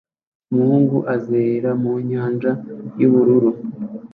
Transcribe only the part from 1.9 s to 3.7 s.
nyanja yubururu